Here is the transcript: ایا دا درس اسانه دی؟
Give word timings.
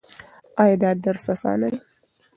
ایا 0.61 0.75
دا 0.81 0.89
درس 1.03 1.25
اسانه 1.33 1.67
دی؟ 1.71 1.79